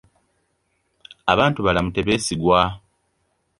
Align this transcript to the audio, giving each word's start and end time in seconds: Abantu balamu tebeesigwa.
Abantu 1.31 1.59
balamu 1.65 1.89
tebeesigwa. 1.95 2.61